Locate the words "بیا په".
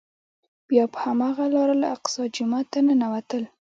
0.67-0.97